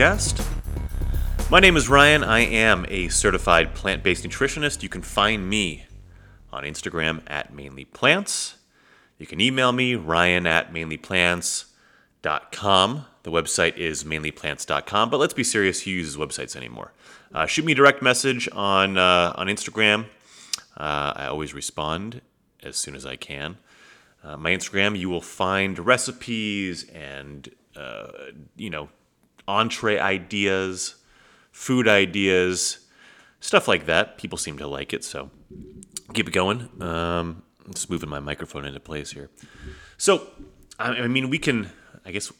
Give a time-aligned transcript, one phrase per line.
[0.00, 0.40] Podcast.
[1.50, 2.24] My name is Ryan.
[2.24, 4.82] I am a certified plant based nutritionist.
[4.82, 5.84] You can find me
[6.50, 8.54] on Instagram at Mainly Plants.
[9.18, 13.04] You can email me, ryan at mainlyplants.com.
[13.24, 16.94] The website is mainlyplants.com, but let's be serious, who uses websites anymore?
[17.34, 20.06] Uh, shoot me a direct message on, uh, on Instagram.
[20.78, 22.22] Uh, I always respond
[22.62, 23.58] as soon as I can.
[24.24, 28.06] Uh, my Instagram, you will find recipes and, uh,
[28.56, 28.88] you know,
[29.50, 30.96] entree ideas,
[31.52, 32.78] food ideas,
[33.40, 34.18] stuff like that.
[34.18, 35.30] People seem to like it, so
[36.14, 36.68] keep it going.
[36.82, 39.30] Um, just moving my microphone into place here.
[39.96, 40.28] So,
[40.78, 41.70] I mean, we can.
[42.04, 42.32] I guess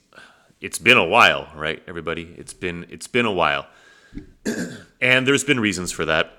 [0.60, 2.34] it's been a while, right, everybody?
[2.36, 3.66] It's been it's been a while,
[5.00, 6.36] and there's been reasons for that.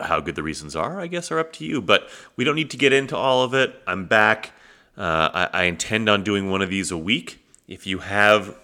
[0.00, 1.82] How good the reasons are, I guess, are up to you.
[1.82, 3.82] But we don't need to get into all of it.
[3.86, 4.52] I'm back.
[4.96, 7.44] Uh, I, I intend on doing one of these a week.
[7.66, 8.56] If you have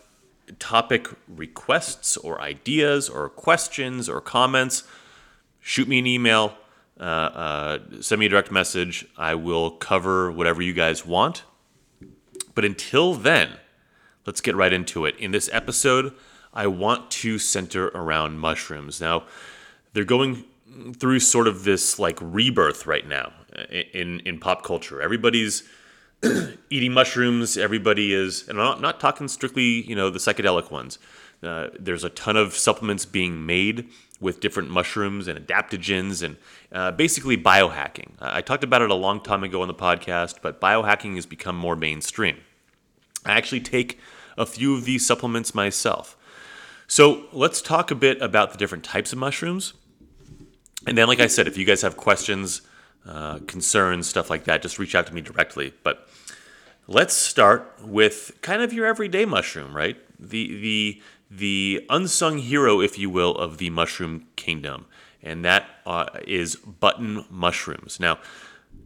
[0.59, 4.85] topic requests or ideas or questions or comments,
[5.61, 6.57] shoot me an email
[6.99, 9.07] uh, uh, send me a direct message.
[9.17, 11.45] I will cover whatever you guys want.
[12.55, 13.59] But until then,
[14.25, 15.15] let's get right into it.
[15.19, 16.15] In this episode,
[16.55, 19.01] I want to center around mushrooms.
[19.01, 19.25] Now,
[19.93, 20.45] they're going
[20.95, 23.33] through sort of this like rebirth right now
[23.93, 25.03] in in pop culture.
[25.03, 25.65] Everybody's
[26.71, 27.57] eating mushrooms.
[27.57, 30.99] Everybody is, and I'm not, not talking strictly, you know, the psychedelic ones.
[31.43, 33.89] Uh, there's a ton of supplements being made
[34.21, 36.37] with different mushrooms and adaptogens and
[36.73, 38.11] uh, basically biohacking.
[38.19, 41.57] I talked about it a long time ago on the podcast, but biohacking has become
[41.57, 42.39] more mainstream.
[43.25, 43.99] I actually take
[44.39, 46.17] a few of these supplements myself.
[46.87, 49.75] So let's talk a bit about the different types of mushrooms.
[50.87, 52.63] And then, like I said, if you guys have questions,
[53.07, 55.73] uh, concerns, stuff like that, just reach out to me directly.
[55.83, 56.09] But
[56.87, 59.97] let's start with kind of your everyday mushroom, right?
[60.19, 64.87] The the the unsung hero, if you will, of the mushroom kingdom,
[65.23, 67.99] and that uh, is button mushrooms.
[67.99, 68.19] Now,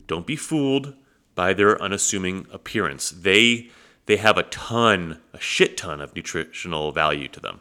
[0.06, 0.94] don't be fooled
[1.34, 3.10] by their unassuming appearance.
[3.10, 3.70] They
[4.06, 7.60] they have a ton, a shit ton of nutritional value to them.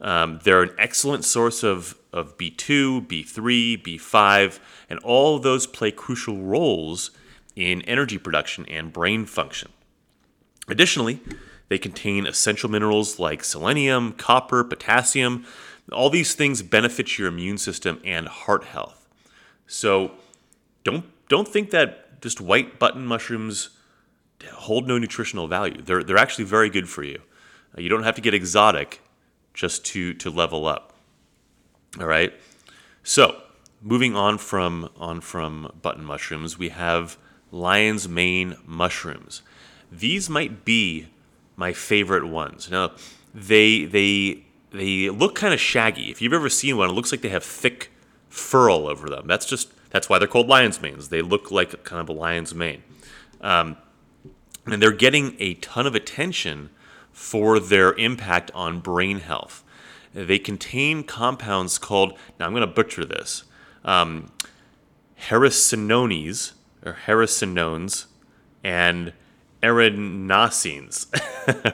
[0.00, 6.38] Um, they're an excellent source of, of B2, B3, B5, and all those play crucial
[6.38, 7.10] roles
[7.54, 9.70] in energy production and brain function.
[10.68, 11.20] Additionally,
[11.68, 15.44] they contain essential minerals like selenium, copper, potassium.
[15.92, 19.08] All these things benefit your immune system and heart health.
[19.66, 20.12] So
[20.84, 23.70] don't don't think that just white button mushrooms
[24.52, 25.80] hold no nutritional value.
[25.82, 27.20] They're they're actually very good for you.
[27.76, 29.00] You don't have to get exotic
[29.54, 30.94] just to to level up.
[31.98, 32.32] All right.
[33.02, 33.42] So
[33.82, 37.16] moving on from on from button mushrooms, we have
[37.50, 39.42] lion's mane mushrooms.
[39.90, 41.08] These might be
[41.56, 42.70] my favorite ones.
[42.70, 42.92] Now,
[43.34, 46.10] they they they look kind of shaggy.
[46.10, 47.90] If you've ever seen one, it looks like they have thick
[48.28, 49.26] fur over them.
[49.26, 51.08] That's just that's why they're called lion's manes.
[51.08, 52.82] They look like kind of a lion's mane,
[53.40, 53.76] um,
[54.66, 56.70] and they're getting a ton of attention
[57.20, 59.62] for their impact on brain health.
[60.14, 63.44] They contain compounds called now I'm going to butcher this.
[63.84, 64.32] Um,
[66.82, 68.06] or hericenones
[68.64, 69.12] and
[69.62, 71.08] erinacines.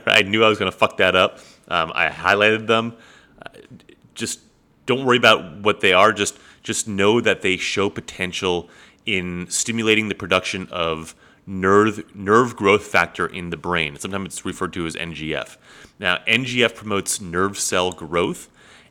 [0.06, 1.39] I knew I was going to fuck that up.
[1.69, 2.97] Um, I highlighted them.
[3.41, 3.51] Uh,
[4.17, 4.41] just
[4.85, 6.12] don't worry about what they are.
[6.12, 8.69] Just just know that they show potential
[9.06, 11.15] in stimulating the production of
[11.47, 13.97] nerve nerve growth factor in the brain.
[13.97, 15.57] Sometimes it's referred to as NGF.
[15.99, 18.49] Now, NGF promotes nerve cell growth,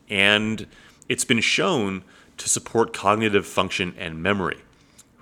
[0.10, 0.68] and
[1.10, 2.04] it's been shown
[2.38, 4.58] to support cognitive function and memory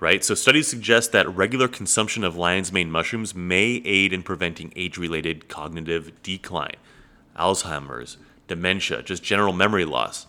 [0.04, 0.22] right?
[0.22, 5.48] So studies suggest that regular consumption of lion's mane mushrooms may aid in preventing age-related
[5.48, 6.76] cognitive decline,
[7.38, 10.26] Alzheimer's, dementia, just general memory loss.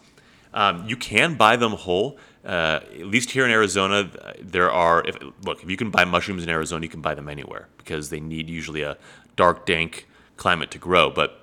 [0.54, 2.18] Um, you can buy them whole.
[2.46, 4.10] Uh, at least here in Arizona,
[4.40, 5.06] there are.
[5.08, 8.10] If, look, if you can buy mushrooms in Arizona, you can buy them anywhere because
[8.10, 8.98] they need usually a
[9.36, 10.08] dark, dank
[10.38, 11.10] climate to grow.
[11.10, 11.42] But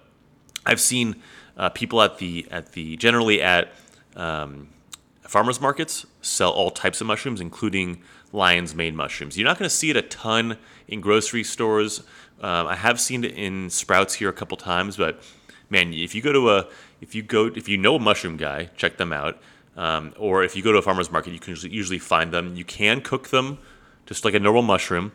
[0.65, 1.17] I've seen
[1.57, 3.73] uh, people at the at the generally at
[4.15, 4.69] um,
[5.23, 8.03] farmers markets sell all types of mushrooms, including
[8.33, 9.37] lion's mane mushrooms.
[9.37, 10.57] You're not going to see it a ton
[10.89, 12.01] in grocery stores.
[12.41, 15.23] Um, I have seen it in Sprouts here a couple times, but
[15.69, 16.69] man, if you go to a
[17.01, 19.41] if you go if you know a mushroom guy, check them out.
[19.77, 22.57] Um, or if you go to a farmer's market, you can usually find them.
[22.57, 23.59] You can cook them
[24.07, 25.13] just like a normal mushroom.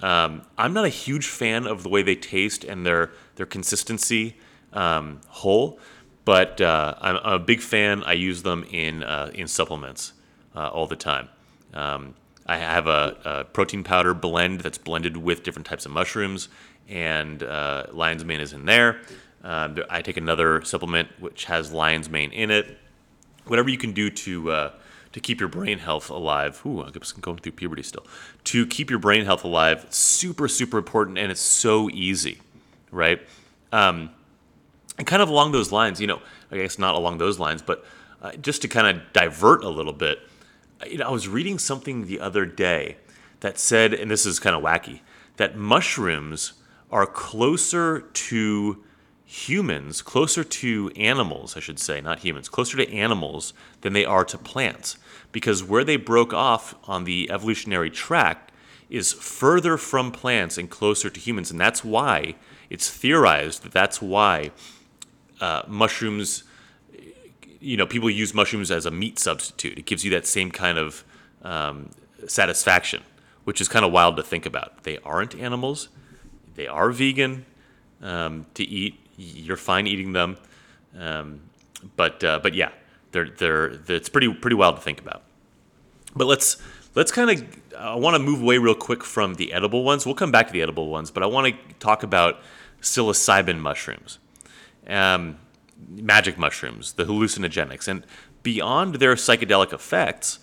[0.00, 4.36] Um, I'm not a huge fan of the way they taste and their their consistency
[4.72, 5.78] um, whole,
[6.24, 8.04] but uh, I'm, I'm, a big fan.
[8.04, 10.12] I use them in uh, in supplements
[10.54, 11.28] uh, all the time.
[11.74, 12.14] Um,
[12.46, 16.48] I have a, a, protein powder blend that's blended with different types of mushrooms,
[16.88, 18.68] and uh, lion's mane is in.
[19.42, 22.78] Um, there- I take another supplement which has lion's mane in it.
[23.48, 24.72] Whatever you can do to uh,
[25.12, 26.60] to keep your brain health alive.
[26.66, 28.06] Ooh, I'm going through puberty still.
[28.44, 32.38] To keep your brain health alive, super super important, and it's so easy,
[32.90, 33.20] right?
[33.72, 34.10] Um,
[34.98, 37.84] and kind of along those lines, you know, I guess not along those lines, but
[38.20, 40.18] uh, just to kind of divert a little bit,
[40.86, 42.96] you know, I was reading something the other day
[43.40, 45.00] that said, and this is kind of wacky,
[45.36, 46.54] that mushrooms
[46.90, 48.82] are closer to
[49.30, 53.52] humans, closer to animals, I should say, not humans, closer to animals
[53.82, 54.96] than they are to plants.
[55.32, 58.50] Because where they broke off on the evolutionary track
[58.88, 61.50] is further from plants and closer to humans.
[61.50, 62.36] And that's why
[62.70, 64.50] it's theorized that that's why
[65.42, 66.44] uh, mushrooms,
[67.60, 69.76] you know, people use mushrooms as a meat substitute.
[69.76, 71.04] It gives you that same kind of
[71.42, 71.90] um,
[72.26, 73.02] satisfaction,
[73.44, 74.84] which is kind of wild to think about.
[74.84, 75.90] They aren't animals,
[76.54, 77.44] they are vegan
[78.00, 78.98] um, to eat.
[79.18, 80.38] You're fine eating them,
[80.96, 81.40] um,
[81.96, 82.70] but uh, but yeah,
[83.10, 85.24] they're, they're they're it's pretty pretty wild to think about.
[86.14, 86.56] But let's
[86.94, 90.06] let's kind of I want to move away real quick from the edible ones.
[90.06, 92.40] We'll come back to the edible ones, but I want to talk about
[92.80, 94.18] psilocybin mushrooms,
[94.86, 95.38] um,
[95.88, 98.04] magic mushrooms, the hallucinogenics, and
[98.42, 100.38] beyond their psychedelic effects.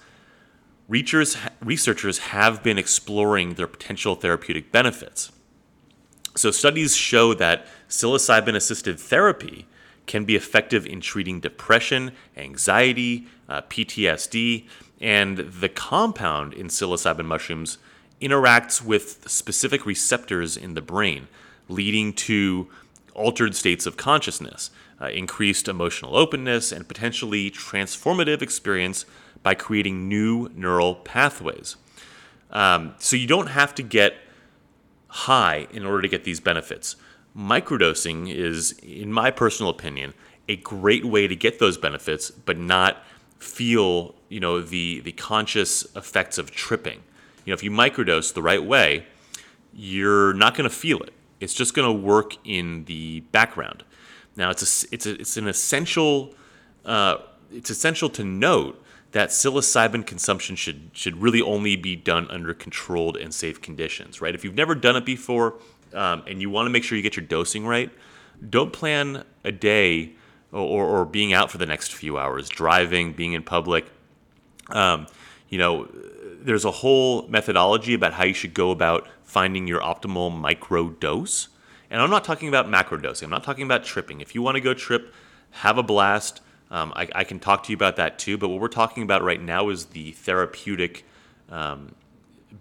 [0.87, 5.31] Researchers, researchers have been exploring their potential therapeutic benefits.
[6.37, 9.67] So, studies show that psilocybin assisted therapy
[10.05, 14.67] can be effective in treating depression, anxiety, uh, PTSD,
[14.99, 17.77] and the compound in psilocybin mushrooms
[18.21, 21.29] interacts with specific receptors in the brain,
[21.69, 22.67] leading to
[23.13, 29.05] altered states of consciousness, uh, increased emotional openness, and potentially transformative experience
[29.41, 31.77] by creating new neural pathways.
[32.51, 34.15] Um, so, you don't have to get
[35.15, 36.97] high in order to get these benefits.
[37.35, 40.13] Microdosing is, in my personal opinion,
[40.47, 43.03] a great way to get those benefits, but not
[43.39, 47.01] feel, you know, the the conscious effects of tripping.
[47.45, 49.05] You know, if you microdose the right way,
[49.73, 51.13] you're not going to feel it.
[51.39, 53.83] It's just going to work in the background.
[54.35, 56.33] Now, it's a, it's a, it's an essential
[56.85, 57.17] uh,
[57.51, 58.81] it's essential to note
[59.15, 64.35] that psilocybin consumption should should really only be done under controlled and safe conditions, right?
[64.35, 65.55] If you've never done it before
[65.93, 67.89] um, and you want to make sure you get your dosing right,
[68.49, 70.15] don't plan a day
[70.51, 73.85] or, or being out for the next few hours, driving, being in public.
[74.67, 75.07] Um,
[75.47, 75.87] you know,
[76.41, 81.47] there's a whole methodology about how you should go about finding your optimal micro dose.
[81.89, 83.27] And I'm not talking about macro dosing.
[83.27, 84.19] I'm not talking about tripping.
[84.19, 85.13] If you want to go trip,
[85.51, 86.41] have a blast.
[86.71, 88.37] Um, I, I, can talk to you about that too.
[88.37, 91.05] But what we're talking about right now is the therapeutic
[91.49, 91.93] um,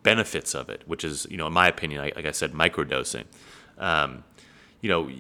[0.03, 3.25] benefits of it, which is, you know, in my opinion, like I said, microdosing.
[3.79, 4.25] Um,
[4.81, 5.11] you know,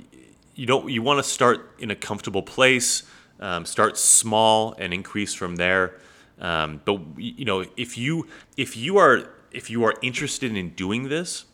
[0.54, 3.04] you don't you want to start in a comfortable place,
[3.40, 5.98] um, start small and increase from there.
[6.40, 11.08] Um, but you know, if you if you are if you are interested in doing
[11.08, 11.44] this,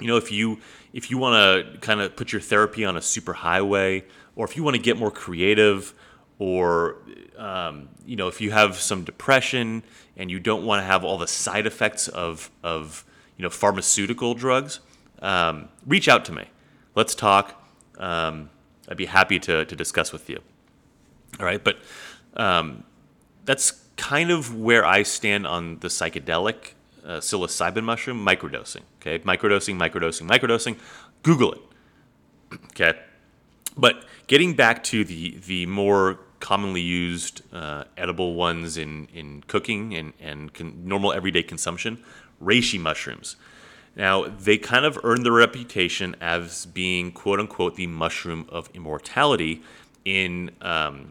[0.00, 0.58] you know, if you
[0.92, 4.56] if you want to kind of put your therapy on a super highway, or if
[4.56, 5.94] you want to get more creative,
[6.38, 6.98] or
[7.36, 9.82] um, you know, if you have some depression
[10.16, 13.04] and you don't want to have all the side effects of of
[13.36, 14.80] you know pharmaceutical drugs,
[15.20, 16.44] um, reach out to me.
[16.94, 17.62] Let's talk.
[17.98, 18.50] Um,
[18.88, 20.40] I'd be happy to to discuss with you.
[21.38, 21.78] All right, but
[22.36, 22.84] um,
[23.44, 26.72] that's kind of where I stand on the psychedelic
[27.04, 28.82] uh, psilocybin mushroom microdosing.
[29.00, 30.78] Okay, microdosing, microdosing, microdosing.
[31.22, 31.60] Google it.
[32.70, 32.96] Okay,
[33.76, 39.94] but getting back to the the more commonly used uh, edible ones in in cooking
[39.94, 42.02] and and con- normal everyday consumption,
[42.42, 43.36] reishi mushrooms.
[43.94, 49.62] Now they kind of earned their reputation as being quote unquote the mushroom of immortality
[50.04, 51.08] in um,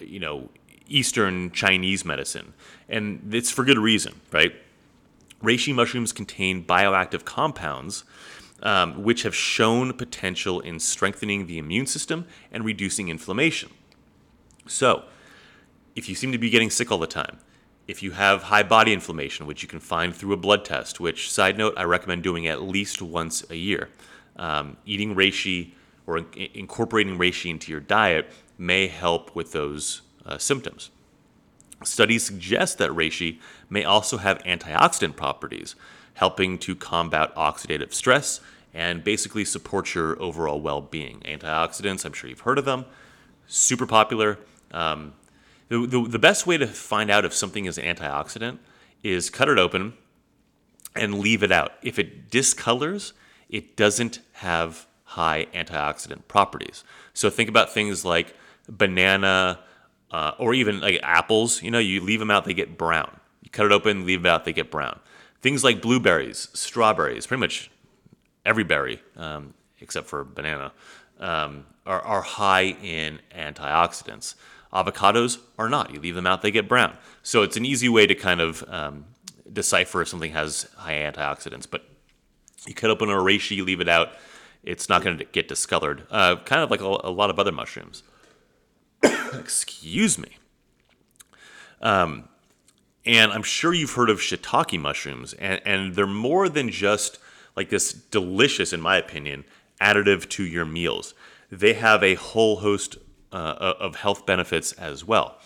[0.00, 0.50] you know
[0.86, 2.52] Eastern Chinese medicine,
[2.88, 4.54] and it's for good reason, right?
[5.42, 8.04] Reishi mushrooms contain bioactive compounds
[8.64, 13.70] um, which have shown potential in strengthening the immune system and reducing inflammation.
[14.66, 15.04] So,
[15.94, 17.38] if you seem to be getting sick all the time,
[17.86, 21.30] if you have high body inflammation, which you can find through a blood test, which,
[21.30, 23.90] side note, I recommend doing at least once a year,
[24.36, 25.72] um, eating reishi
[26.06, 30.90] or in- incorporating reishi into your diet may help with those uh, symptoms.
[31.82, 35.76] Studies suggest that reishi may also have antioxidant properties,
[36.14, 38.40] helping to combat oxidative stress
[38.74, 41.20] and basically support your overall well being.
[41.20, 42.84] Antioxidants, I'm sure you've heard of them,
[43.46, 44.38] super popular.
[44.72, 45.14] Um,
[45.68, 48.58] the, the, the best way to find out if something is an antioxidant
[49.02, 49.94] is cut it open
[50.94, 51.72] and leave it out.
[51.82, 53.12] If it discolors,
[53.48, 56.82] it doesn't have high antioxidant properties.
[57.12, 58.34] So think about things like
[58.68, 59.60] banana
[60.10, 61.62] uh, or even like apples.
[61.62, 63.20] You know, you leave them out, they get brown.
[63.42, 64.98] You cut it open, leave it out, they get brown.
[65.40, 67.70] Things like blueberries, strawberries, pretty much
[68.44, 70.72] every berry um, except for banana,
[71.20, 74.34] um, are, are high in antioxidants.
[74.72, 75.92] Avocados are not.
[75.92, 76.96] You leave them out, they get brown.
[77.22, 79.04] So it's an easy way to kind of um,
[79.52, 81.66] decipher if something has high antioxidants.
[81.70, 81.84] But
[82.66, 84.14] you cut open a reishi, you leave it out,
[84.64, 86.06] it's not going to get discolored.
[86.10, 88.02] Uh, kind of like a, a, lot of other mushrooms.
[89.02, 90.38] Excuse me.
[91.82, 92.28] Um,
[93.04, 97.18] and I'm sure you've heard of shiitake mushrooms, and, and they're more than just
[97.56, 99.44] like this delicious, in my opinion,
[99.80, 101.14] additive to your meals.
[101.50, 102.96] They have a whole host
[103.32, 105.38] uh, of health benefits as well.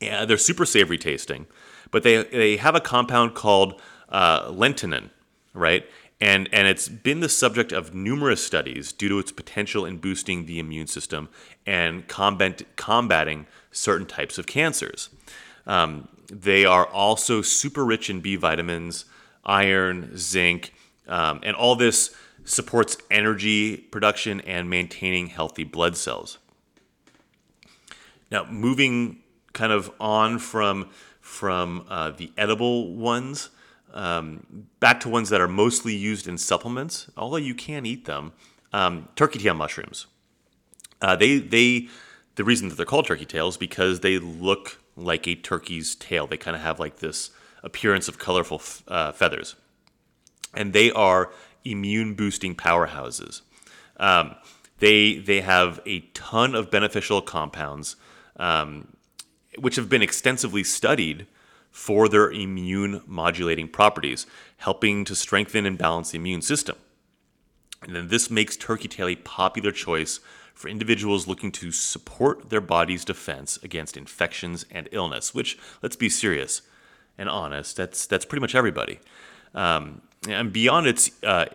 [0.00, 1.46] They're super savory tasting,
[1.90, 5.10] but they, they have a compound called uh, lentinan,
[5.54, 5.88] right?
[6.20, 10.46] And, and it's been the subject of numerous studies due to its potential in boosting
[10.46, 11.28] the immune system
[11.66, 15.10] and combat, combating certain types of cancers.
[15.66, 19.04] Um, they are also super rich in B vitamins,
[19.46, 20.74] iron, zinc,
[21.08, 26.38] um, and all this supports energy production and maintaining healthy blood cells.
[28.30, 29.20] Now, moving
[29.52, 33.50] kind of on from from uh, the edible ones
[33.96, 38.32] um, back to ones that are mostly used in supplements, although you can eat them.
[38.72, 40.06] Um, turkey tail mushrooms.
[41.00, 41.88] Uh, they they
[42.34, 46.26] the reason that they're called turkey tails because they look like a turkey's tail.
[46.26, 47.30] They kind of have like this
[47.66, 49.56] appearance of colorful f- uh, feathers,
[50.54, 51.30] and they are
[51.64, 53.42] immune boosting powerhouses.
[53.98, 54.36] Um,
[54.78, 57.96] they they have a ton of beneficial compounds,
[58.36, 58.96] um,
[59.58, 61.26] which have been extensively studied
[61.70, 64.26] for their immune modulating properties,
[64.58, 66.76] helping to strengthen and balance the immune system.
[67.82, 70.20] And then this makes turkey tail a popular choice
[70.54, 75.34] for individuals looking to support their body's defense against infections and illness.
[75.34, 76.62] Which, let's be serious
[77.18, 79.00] and honest, that's that's pretty much everybody.
[79.54, 81.46] Um, and beyond its uh,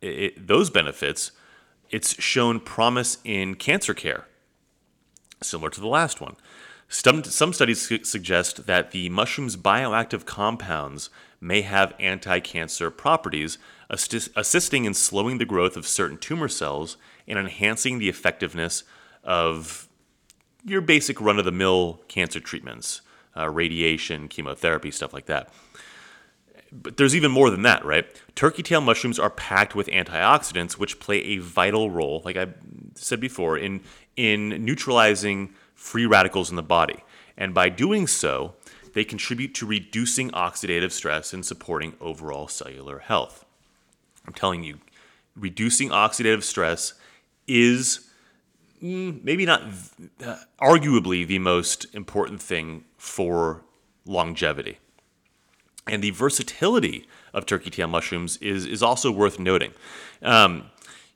[0.00, 1.32] it, those benefits,
[1.90, 4.26] it's shown promise in cancer care,
[5.42, 6.36] similar to the last one.
[6.92, 11.08] Some, some studies su- suggest that the mushroom's bioactive compounds
[11.40, 13.58] may have anti cancer properties,
[13.88, 16.96] assist, assisting in slowing the growth of certain tumor cells
[17.28, 18.82] and enhancing the effectiveness
[19.22, 19.88] of
[20.64, 23.02] your basic run of the mill cancer treatments,
[23.36, 25.52] uh, radiation, chemotherapy, stuff like that
[26.72, 28.06] but there's even more than that, right?
[28.34, 32.48] Turkey tail mushrooms are packed with antioxidants, which play a vital role, like I
[32.94, 33.80] said before, in
[34.16, 37.02] in neutralizing free radicals in the body.
[37.36, 38.54] And by doing so,
[38.92, 43.44] they contribute to reducing oxidative stress and supporting overall cellular health.
[44.26, 44.78] I'm telling you,
[45.34, 46.94] reducing oxidative stress
[47.48, 48.10] is
[48.82, 49.62] mm, maybe not
[50.24, 53.62] uh, arguably the most important thing for
[54.04, 54.78] longevity.
[55.86, 59.72] And the versatility of turkey tail mushrooms is, is also worth noting.
[60.20, 60.66] Um,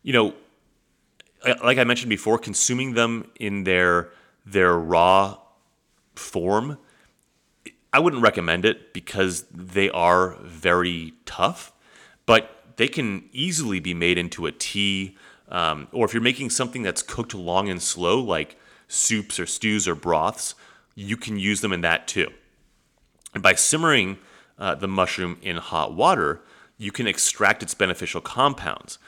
[0.03, 0.35] you know,
[1.63, 4.09] like I mentioned before, consuming them in their
[4.47, 5.39] their raw
[6.15, 6.79] form,
[7.93, 11.73] I wouldn't recommend it because they are very tough.
[12.25, 15.19] But they can easily be made into a tea,
[15.51, 18.57] um, or if you're making something that's cooked long and slow, like
[18.89, 20.55] soups or stews or broths,
[20.95, 22.31] you can use them in that too.
[23.35, 24.19] And by simmering
[24.59, 26.41] uh, the mushroom in hot water,
[26.79, 28.99] you can extract its beneficial compounds.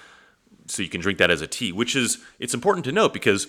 [0.67, 3.47] So you can drink that as a tea, which is it's important to note because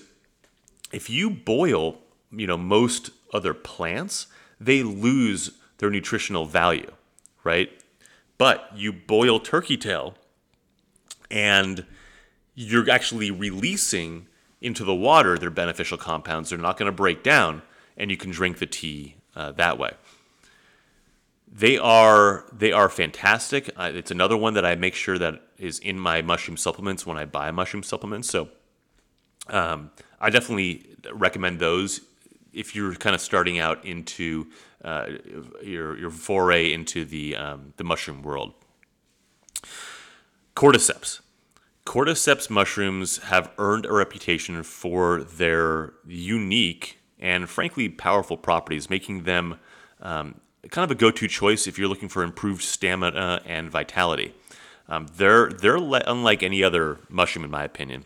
[0.91, 1.97] if you boil,
[2.31, 4.27] you know, most other plants,
[4.59, 6.91] they lose their nutritional value,
[7.43, 7.69] right?
[8.37, 10.15] But you boil turkey tail
[11.29, 11.85] and
[12.55, 14.27] you're actually releasing
[14.61, 16.49] into the water their beneficial compounds.
[16.49, 17.61] They're not going to break down,
[17.97, 19.91] and you can drink the tea uh, that way.
[21.51, 23.69] They are they are fantastic.
[23.75, 27.17] Uh, it's another one that I make sure that is in my mushroom supplements when
[27.17, 28.29] I buy mushroom supplements.
[28.29, 28.49] So
[29.47, 32.01] um, I definitely recommend those
[32.53, 34.47] if you're kind of starting out into
[34.83, 35.07] uh,
[35.63, 38.53] your your foray into the um, the mushroom world.
[40.55, 41.21] Cordyceps.
[41.85, 49.59] Cordyceps mushrooms have earned a reputation for their unique and frankly powerful properties, making them
[50.01, 50.35] um,
[50.69, 54.33] kind of a go-to choice if you're looking for improved stamina and vitality.
[54.89, 58.05] Um, they're they're le- unlike any other mushroom, in my opinion.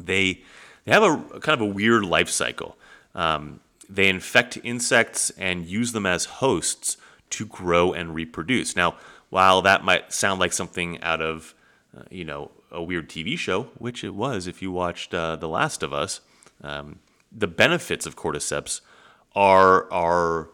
[0.00, 0.42] They
[0.84, 2.76] they have a kind of a weird life cycle.
[3.14, 6.96] Um, they infect insects and use them as hosts
[7.30, 8.74] to grow and reproduce.
[8.76, 8.96] Now,
[9.28, 11.54] while that might sound like something out of
[11.96, 15.48] uh, you know a weird TV show, which it was if you watched uh, The
[15.48, 16.20] Last of Us,
[16.62, 16.98] um,
[17.34, 18.80] the benefits of cordyceps
[19.34, 20.48] are are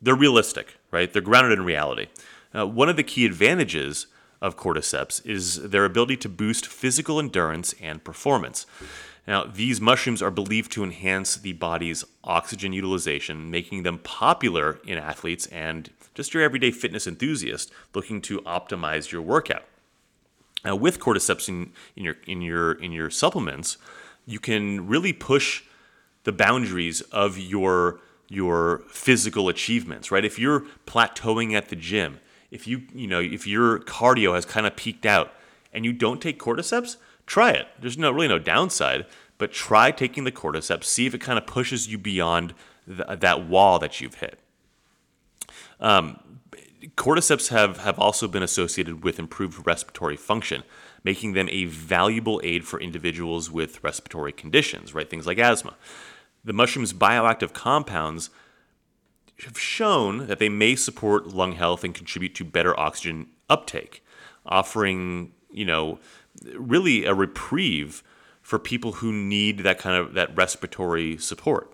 [0.00, 1.12] they're realistic, right?
[1.12, 2.06] They're grounded in reality.
[2.54, 4.06] Uh, one of the key advantages
[4.40, 8.66] of cordyceps is their ability to boost physical endurance and performance.
[9.26, 14.96] Now, these mushrooms are believed to enhance the body's oxygen utilization, making them popular in
[14.96, 19.64] athletes and just your everyday fitness enthusiast looking to optimize your workout.
[20.64, 23.76] Now, with cordyceps in, in your in your in your supplements,
[24.26, 25.62] you can really push
[26.28, 30.26] the boundaries of your your physical achievements, right?
[30.26, 32.20] If you're plateauing at the gym,
[32.50, 35.32] if you you know if your cardio has kind of peaked out
[35.72, 37.66] and you don't take cordyceps, try it.
[37.80, 39.06] There's no really no downside,
[39.38, 40.84] but try taking the cordyceps.
[40.84, 42.52] See if it kind of pushes you beyond
[42.86, 44.38] the, that wall that you've hit.
[45.80, 46.20] Um,
[46.94, 50.62] cordyceps have have also been associated with improved respiratory function,
[51.02, 55.08] making them a valuable aid for individuals with respiratory conditions, right?
[55.08, 55.74] Things like asthma.
[56.48, 58.30] The mushroom's bioactive compounds
[59.44, 64.02] have shown that they may support lung health and contribute to better oxygen uptake,
[64.46, 65.98] offering, you know,
[66.54, 68.02] really a reprieve
[68.40, 71.70] for people who need that kind of that respiratory support.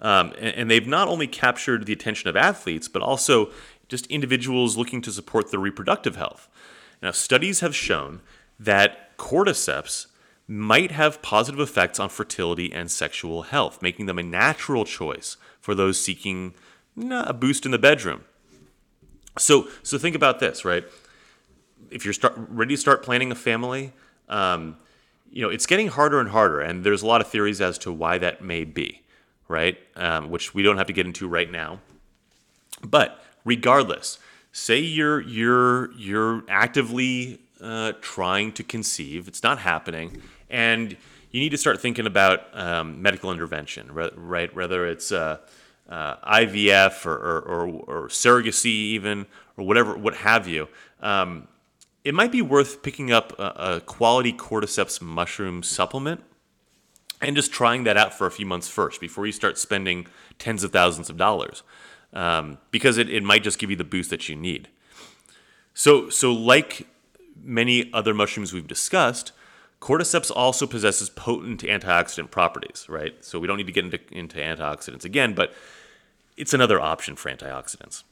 [0.00, 3.52] Um, and, and, they've not only captured the attention of athletes, but also
[3.86, 6.48] just individuals looking to support their reproductive health.
[7.00, 8.20] Now, studies have shown
[8.58, 10.06] that cordyceps
[10.48, 15.74] might have positive effects on fertility and sexual health, making them a natural choice for
[15.74, 16.54] those seeking
[17.10, 18.24] a boost in the bedroom.
[19.38, 20.84] So, so think about this, right?
[21.90, 23.92] If you're start, ready to start planning a family,
[24.28, 24.76] um,
[25.30, 27.92] you know it's getting harder and harder, and there's a lot of theories as to
[27.92, 29.02] why that may be,
[29.46, 29.78] right?
[29.94, 31.80] Um, which we don't have to get into right now.
[32.82, 34.18] But regardless,
[34.52, 40.96] say you're you're you're actively uh, trying to conceive, it's not happening, and
[41.30, 44.54] you need to start thinking about um, medical intervention, right?
[44.54, 45.38] Whether it's uh,
[45.88, 50.68] uh, IVF or, or, or, or, surrogacy, even, or whatever, what have you.
[51.00, 51.48] Um,
[52.04, 56.22] it might be worth picking up a, a, quality cordyceps mushroom supplement
[57.20, 60.06] and just trying that out for a few months first before you start spending
[60.38, 61.62] tens of thousands of dollars,
[62.12, 64.68] um, because it, it might just give you the boost that you need.
[65.74, 66.86] So, so like
[67.42, 69.32] many other mushrooms we've discussed,
[69.80, 73.24] Cordyceps also possesses potent antioxidant properties, right?
[73.24, 75.52] So we don't need to get into, into antioxidants again, but
[76.36, 78.02] it's another option for antioxidants.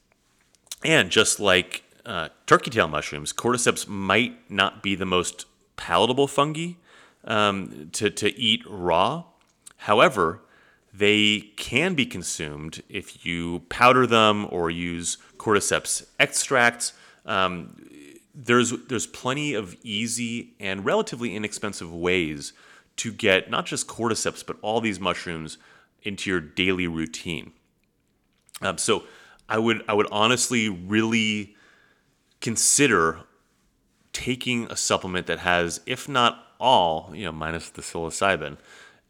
[0.85, 6.73] And just like uh, turkey tail mushrooms, cordyceps might not be the most palatable fungi
[7.25, 9.25] um, to, to eat raw.
[9.79, 10.43] However,
[10.95, 16.93] they can be consumed if you powder them or use cordyceps extracts.
[17.27, 17.77] Um,
[18.37, 22.53] there's there's plenty of easy and relatively inexpensive ways
[22.97, 25.57] to get not just cordyceps but all these mushrooms
[26.03, 27.53] into your daily routine.
[28.61, 29.05] Um, so
[29.49, 31.57] I would I would honestly really
[32.41, 33.21] consider
[34.13, 38.57] taking a supplement that has, if not all, you know, minus the psilocybin,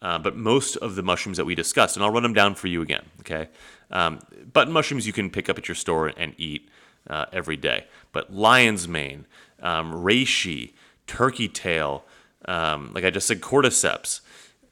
[0.02, 2.68] uh, but most of the mushrooms that we discussed, and I'll run them down for
[2.68, 3.04] you again.
[3.20, 3.48] Okay,
[3.90, 4.20] um,
[4.52, 6.68] button mushrooms you can pick up at your store and eat
[7.08, 7.86] uh, every day.
[8.12, 9.26] But lion's mane,
[9.60, 10.72] um, reishi,
[11.06, 12.04] turkey tail,
[12.46, 14.20] um, like I just said, cordyceps,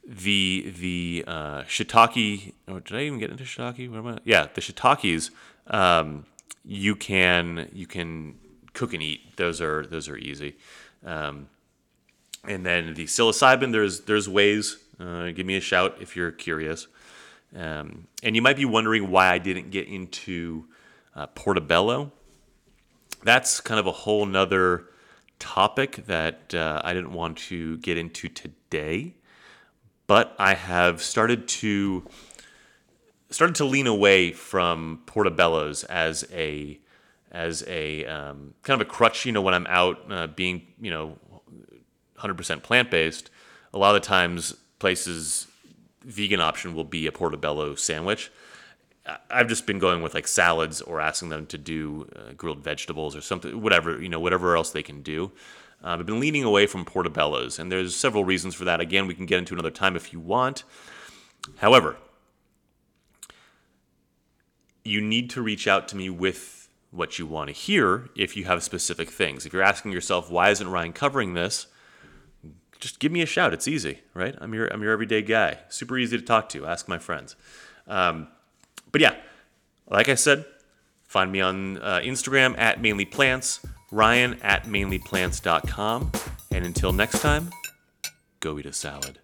[0.07, 2.53] the the uh, shiitake.
[2.68, 3.90] Oh, did I even get into shiitake?
[3.90, 4.18] What am I?
[4.25, 5.31] Yeah, the shiitakes.
[5.66, 6.27] Um,
[6.64, 8.38] you can you can
[8.73, 9.37] cook and eat.
[9.37, 10.57] Those are those are easy.
[11.05, 11.49] Um,
[12.47, 13.73] and then the psilocybin.
[13.73, 14.79] There's there's ways.
[15.01, 16.87] Uh, give me a shout if you're curious.
[17.57, 20.66] Um, and you might be wondering why I didn't get into
[21.14, 22.12] uh, portobello
[23.24, 24.84] that's kind of a whole nother
[25.38, 29.14] topic that uh, I didn't want to get into today.
[30.06, 32.06] But I have started to
[33.30, 36.78] started to lean away from portobellos as a
[37.32, 39.24] as a um, kind of a crutch.
[39.24, 41.18] You know, when I'm out uh, being you know
[42.18, 43.30] 100% plant based,
[43.72, 45.46] a lot of the times places
[46.02, 48.30] vegan option will be a portobello sandwich.
[49.30, 53.14] I've just been going with like salads or asking them to do uh, grilled vegetables
[53.14, 55.32] or something, whatever you know, whatever else they can do.
[55.82, 58.80] Uh, I've been leaning away from portobellos, and there's several reasons for that.
[58.80, 60.64] Again, we can get into another time if you want.
[61.58, 61.96] However,
[64.84, 68.44] you need to reach out to me with what you want to hear if you
[68.44, 69.44] have specific things.
[69.44, 71.66] If you're asking yourself, why isn't Ryan covering this?
[72.80, 73.52] Just give me a shout.
[73.52, 74.34] It's easy, right?
[74.40, 75.58] I'm your I'm your everyday guy.
[75.68, 76.66] Super easy to talk to.
[76.66, 77.34] Ask my friends.
[77.86, 78.28] Um,
[78.94, 79.16] but yeah,
[79.90, 80.44] like I said,
[81.02, 83.59] find me on uh, Instagram at mainlyplants,
[83.90, 86.12] Ryan at mainlyplants.com,
[86.52, 87.50] And until next time,
[88.38, 89.18] go eat a salad.